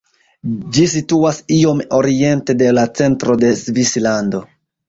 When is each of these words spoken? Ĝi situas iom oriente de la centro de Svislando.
Ĝi 0.77 0.85
situas 0.93 1.41
iom 1.59 1.83
oriente 1.99 2.57
de 2.63 2.73
la 2.79 2.89
centro 3.01 3.39
de 3.45 3.55
Svislando. 3.63 4.43